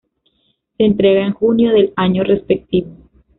Se 0.77 0.83
entrega 0.83 1.23
en 1.27 1.33
junio 1.33 1.73
del 1.73 1.93
año 1.95 2.23
respectivo. 2.23 2.89